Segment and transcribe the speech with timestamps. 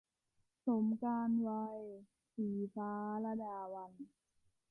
[0.65, 1.77] สมการวัย-
[2.33, 2.91] ศรีฟ้า
[3.25, 4.05] ลดาวัลย์